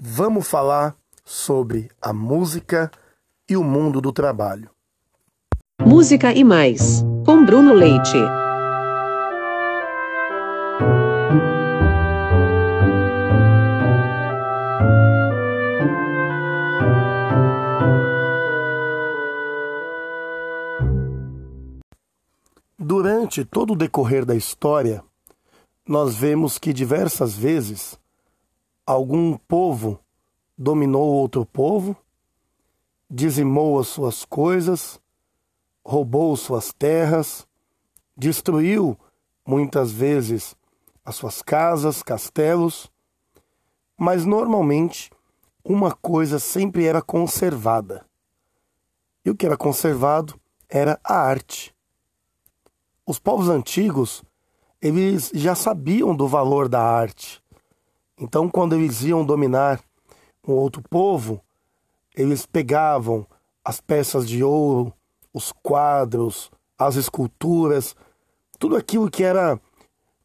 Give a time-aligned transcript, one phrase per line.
[0.00, 2.90] vamos falar sobre a música
[3.48, 4.70] e o mundo do trabalho.
[5.80, 8.18] Música e mais, com Bruno Leite.
[22.78, 25.02] Durante todo o decorrer da história,
[25.86, 27.98] nós vemos que diversas vezes
[28.88, 30.00] algum povo
[30.56, 31.94] dominou outro povo,
[33.10, 34.98] dizimou as suas coisas,
[35.84, 37.46] roubou suas terras,
[38.16, 38.98] destruiu
[39.46, 40.56] muitas vezes
[41.04, 42.90] as suas casas, castelos,
[43.94, 45.10] mas normalmente
[45.62, 48.06] uma coisa sempre era conservada.
[49.22, 51.74] E o que era conservado era a arte.
[53.04, 54.24] Os povos antigos,
[54.80, 57.42] eles já sabiam do valor da arte.
[58.20, 59.80] Então, quando eles iam dominar
[60.46, 61.40] um outro povo,
[62.16, 63.26] eles pegavam
[63.64, 64.92] as peças de ouro,
[65.32, 67.94] os quadros, as esculturas,
[68.58, 69.60] tudo aquilo que era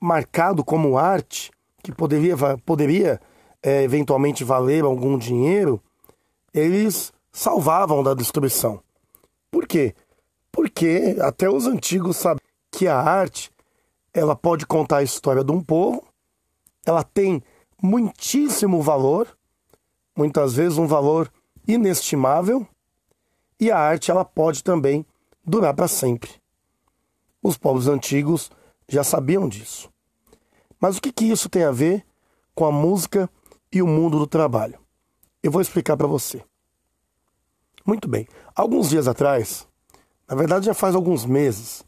[0.00, 1.50] marcado como arte,
[1.82, 3.20] que poderia, poderia
[3.62, 5.80] é, eventualmente valer algum dinheiro,
[6.52, 8.82] eles salvavam da destruição.
[9.50, 9.94] Por quê?
[10.50, 13.50] Porque até os antigos sabem que a arte
[14.12, 16.02] ela pode contar a história de um povo,
[16.86, 17.42] ela tem
[17.82, 19.36] muitíssimo valor,
[20.16, 21.30] muitas vezes um valor
[21.66, 22.66] inestimável,
[23.58, 25.04] e a arte ela pode também
[25.44, 26.30] durar para sempre.
[27.42, 28.50] Os povos antigos
[28.88, 29.90] já sabiam disso.
[30.80, 32.04] Mas o que, que isso tem a ver
[32.54, 33.30] com a música
[33.72, 34.78] e o mundo do trabalho?
[35.42, 36.42] Eu vou explicar para você.
[37.84, 38.26] Muito bem.
[38.54, 39.66] Alguns dias atrás,
[40.28, 41.84] na verdade já faz alguns meses,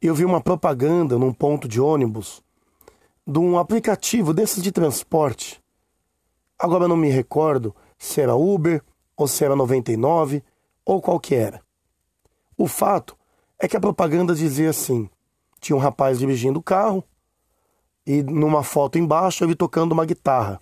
[0.00, 2.42] eu vi uma propaganda num ponto de ônibus
[3.26, 5.62] de um aplicativo desses de transporte.
[6.58, 8.82] Agora eu não me recordo se era Uber
[9.16, 10.42] ou se era 99
[10.84, 11.62] ou qual que era.
[12.56, 13.16] O fato
[13.58, 15.08] é que a propaganda dizia assim:
[15.60, 17.04] tinha um rapaz dirigindo o carro
[18.06, 20.60] e numa foto embaixo ele tocando uma guitarra.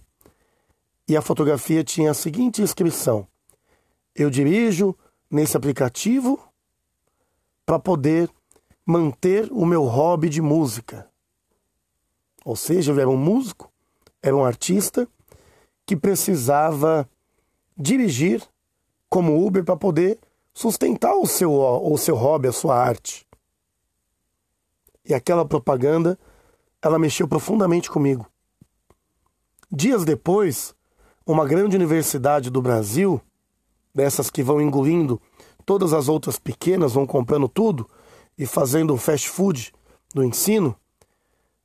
[1.08, 3.26] E a fotografia tinha a seguinte inscrição:
[4.14, 4.96] Eu dirijo
[5.30, 6.38] nesse aplicativo
[7.64, 8.30] para poder
[8.84, 11.09] manter o meu hobby de música.
[12.44, 13.70] Ou seja, eu era um músico,
[14.22, 15.08] era um artista
[15.86, 17.08] que precisava
[17.76, 18.42] dirigir
[19.08, 20.18] como Uber para poder
[20.52, 23.26] sustentar o seu, o seu hobby, a sua arte.
[25.04, 26.18] E aquela propaganda,
[26.82, 28.26] ela mexeu profundamente comigo.
[29.70, 30.74] Dias depois,
[31.26, 33.20] uma grande universidade do Brasil,
[33.94, 35.20] dessas que vão engolindo
[35.64, 37.88] todas as outras pequenas, vão comprando tudo
[38.36, 39.72] e fazendo fast food
[40.14, 40.76] do ensino,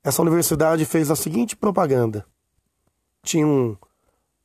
[0.06, 2.24] essa universidade fez a seguinte propaganda.
[3.24, 3.76] Tinha um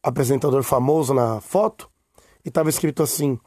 [0.03, 1.91] apresentador famoso na foto
[2.43, 3.39] e estava escrito assim: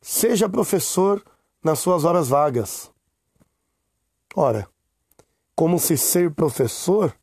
[0.00, 1.22] Seja professor
[1.62, 2.90] nas suas horas vagas.
[4.34, 4.66] Ora,
[5.54, 7.14] como se ser professor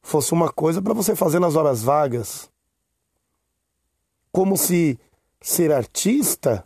[0.00, 2.48] fosse uma coisa para você fazer nas horas vagas.
[4.30, 5.00] Como se
[5.40, 6.64] ser artista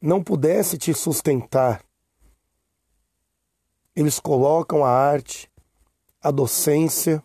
[0.00, 1.84] não pudesse te sustentar.
[3.94, 5.50] Eles colocam a arte,
[6.22, 7.22] a docência.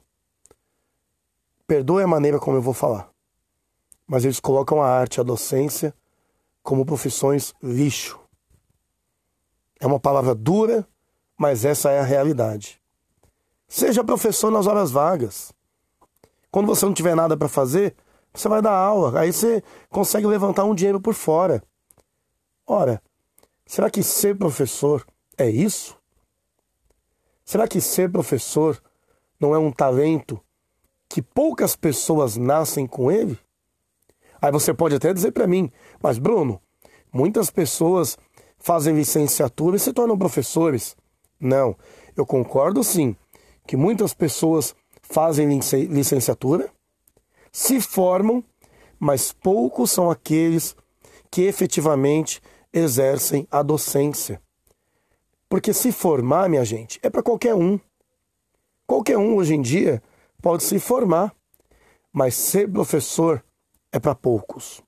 [1.67, 3.09] Perdoe a maneira como eu vou falar,
[4.05, 5.93] mas eles colocam a arte, a docência
[6.61, 8.19] como profissões lixo.
[9.79, 10.87] É uma palavra dura,
[11.37, 12.81] mas essa é a realidade.
[13.67, 15.53] Seja professor nas horas vagas.
[16.51, 17.95] Quando você não tiver nada para fazer,
[18.33, 21.63] você vai dar aula, aí você consegue levantar um dinheiro por fora.
[22.65, 23.01] Ora,
[23.65, 25.05] será que ser professor
[25.37, 25.97] é isso?
[27.45, 28.81] Será que ser professor
[29.39, 30.41] não é um talento
[31.07, 33.37] que poucas pessoas nascem com ele?
[34.41, 36.59] Aí você pode até dizer para mim, mas Bruno,
[37.13, 38.17] muitas pessoas
[38.57, 40.97] fazem licenciatura e se tornam professores.
[41.39, 41.77] Não,
[42.17, 43.15] eu concordo sim
[43.67, 46.69] que muitas pessoas fazem licenciatura,
[47.51, 48.43] se formam,
[48.99, 50.75] mas poucos são aqueles
[51.29, 52.41] que efetivamente
[52.73, 54.41] exercem a docência.
[55.49, 57.79] Porque se formar, minha gente, é para qualquer um.
[58.87, 60.01] Qualquer um hoje em dia
[60.41, 61.35] pode se formar,
[62.11, 63.43] mas ser professor
[63.91, 64.81] é para poucos.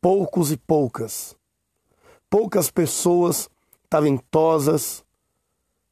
[0.00, 1.36] Poucos e poucas.
[2.28, 3.48] Poucas pessoas
[3.88, 5.04] talentosas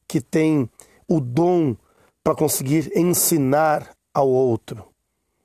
[0.07, 0.69] que têm
[1.07, 1.75] o dom
[2.23, 4.87] para conseguir ensinar ao outro.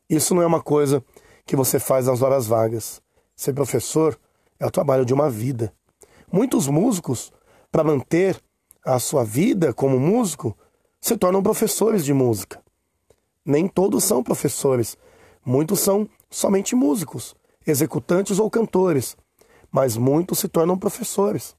[0.08, 1.04] Isso não é uma coisa
[1.44, 3.02] que você faz nas horas vagas.
[3.34, 4.18] Ser professor
[4.58, 5.72] é o trabalho de uma vida.
[6.32, 7.32] Muitos músicos
[7.70, 8.40] para manter
[8.84, 10.56] a sua vida como músico,
[11.00, 12.62] se tornam professores de música.
[13.44, 14.96] Nem todos são professores.
[15.44, 17.34] Muitos são somente músicos,
[17.66, 19.16] executantes ou cantores.
[19.70, 21.56] Mas muitos se tornam professores.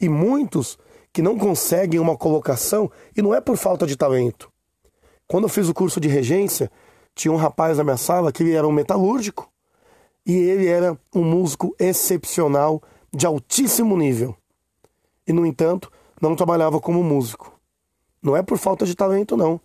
[0.00, 0.78] E muitos
[1.12, 4.50] que não conseguem uma colocação, e não é por falta de talento.
[5.28, 6.70] Quando eu fiz o curso de regência,
[7.14, 9.48] tinha um rapaz na minha sala que ele era um metalúrgico
[10.26, 14.36] e ele era um músico excepcional, de altíssimo nível.
[15.26, 15.90] E, no entanto,
[16.20, 17.58] não trabalhava como músico.
[18.22, 19.60] Não é por falta de talento, não.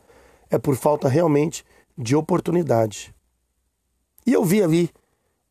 [0.50, 1.66] É por falta realmente
[1.98, 3.14] de oportunidade.
[4.26, 4.90] E eu vi ali,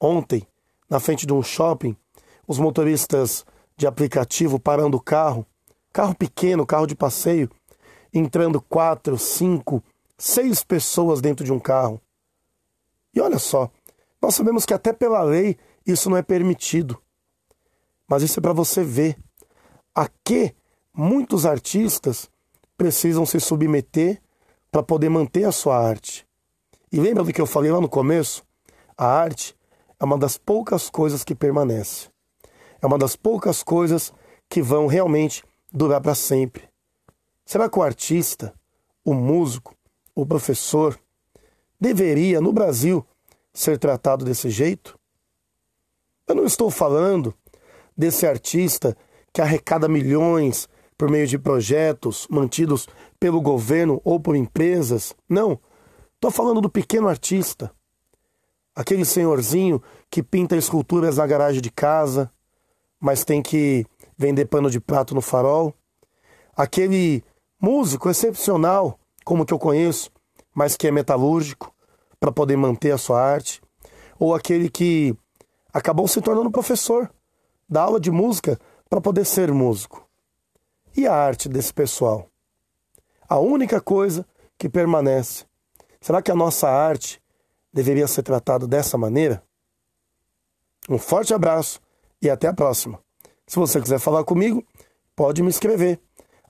[0.00, 0.46] ontem,
[0.88, 1.96] na frente de um shopping,
[2.46, 3.44] os motoristas
[3.76, 5.46] de aplicativo parando o carro,
[5.92, 7.50] carro pequeno, carro de passeio,
[8.12, 9.82] entrando quatro, cinco,
[10.16, 12.00] seis pessoas dentro de um carro.
[13.14, 13.70] E olha só,
[14.20, 15.56] nós sabemos que até pela lei
[15.86, 17.00] isso não é permitido.
[18.06, 19.16] Mas isso é para você ver
[19.98, 20.54] a que
[20.94, 22.30] muitos artistas
[22.76, 24.22] precisam se submeter
[24.70, 26.24] para poder manter a sua arte.
[26.92, 28.44] E lembra do que eu falei lá no começo?
[28.96, 29.56] A arte
[29.98, 32.10] é uma das poucas coisas que permanece.
[32.80, 34.12] É uma das poucas coisas
[34.48, 35.42] que vão realmente
[35.72, 36.68] durar para sempre.
[37.44, 38.54] Será que o artista,
[39.04, 39.74] o músico,
[40.14, 40.96] o professor
[41.80, 43.04] deveria, no Brasil,
[43.52, 44.96] ser tratado desse jeito?
[46.24, 47.34] Eu não estou falando
[47.96, 48.96] desse artista
[49.38, 52.88] que arrecada milhões por meio de projetos mantidos
[53.20, 55.14] pelo governo ou por empresas.
[55.28, 55.60] Não.
[56.16, 57.70] Estou falando do pequeno artista.
[58.74, 59.80] Aquele senhorzinho
[60.10, 62.28] que pinta esculturas na garagem de casa,
[62.98, 63.86] mas tem que
[64.16, 65.72] vender pano de prato no farol.
[66.56, 67.22] Aquele
[67.62, 70.10] músico excepcional, como que eu conheço,
[70.52, 71.72] mas que é metalúrgico,
[72.18, 73.62] para poder manter a sua arte.
[74.18, 75.14] Ou aquele que
[75.72, 77.08] acabou se tornando professor,
[77.68, 78.58] dá aula de música
[78.88, 80.08] para poder ser músico.
[80.96, 82.28] E a arte desse pessoal?
[83.28, 84.26] A única coisa
[84.56, 85.44] que permanece.
[86.00, 87.20] Será que a nossa arte
[87.72, 89.42] deveria ser tratada dessa maneira?
[90.88, 91.80] Um forte abraço
[92.20, 92.98] e até a próxima.
[93.46, 94.64] Se você quiser falar comigo,
[95.14, 96.00] pode me escrever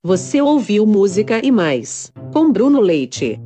[0.04, 3.42] Você ouviu música e mais com Bruno Leite.